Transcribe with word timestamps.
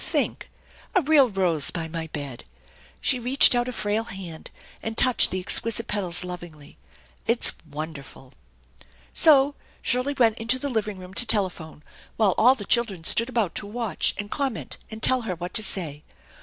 Think. 0.03 0.49
A 0.95 0.99
1 0.99 1.05
real 1.05 1.29
rose 1.29 1.69
by 1.69 1.87
my 1.87 2.07
bed!" 2.07 2.43
She 3.01 3.19
reached 3.19 3.53
out 3.53 3.67
a 3.67 3.71
frail 3.71 4.05
hand, 4.05 4.49
and 4.81 4.97
touched 4.97 5.29
the 5.29 5.39
exquisite 5.39 5.85
petals 5.85 6.23
lovingly." 6.23 6.79
It 7.27 7.43
is 7.45 7.53
wonderful!" 7.69 8.33
So 9.13 9.53
Shirley 9.83 10.15
went 10.17 10.39
into 10.39 10.57
the 10.57 10.69
living 10.69 10.97
room 10.97 11.13
to 11.13 11.25
telephone, 11.27 11.83
while 12.17 12.33
all 12.39 12.55
the 12.55 12.65
children 12.65 13.03
stood 13.03 13.29
about 13.29 13.53
to 13.53 13.67
watch 13.67 14.15
and 14.17 14.31
comment 14.31 14.79
and 14.89 15.03
tell 15.03 15.21
her 15.21 15.35
what 15.35 15.53
to 15.53 15.61
say. 15.61 16.01